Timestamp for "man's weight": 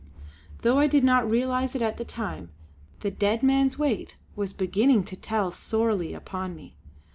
3.43-4.17